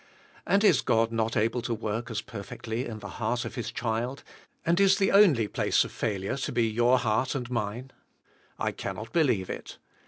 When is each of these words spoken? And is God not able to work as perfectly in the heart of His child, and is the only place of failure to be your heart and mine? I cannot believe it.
And 0.47 0.63
is 0.63 0.81
God 0.81 1.11
not 1.11 1.37
able 1.37 1.61
to 1.61 1.75
work 1.75 2.09
as 2.09 2.21
perfectly 2.21 2.87
in 2.87 2.97
the 2.97 3.07
heart 3.21 3.45
of 3.45 3.53
His 3.53 3.71
child, 3.71 4.23
and 4.65 4.79
is 4.79 4.97
the 4.97 5.11
only 5.11 5.47
place 5.47 5.83
of 5.83 5.91
failure 5.91 6.37
to 6.37 6.51
be 6.51 6.67
your 6.67 6.97
heart 6.97 7.35
and 7.35 7.47
mine? 7.51 7.91
I 8.57 8.71
cannot 8.71 9.13
believe 9.13 9.47
it. 9.47 9.77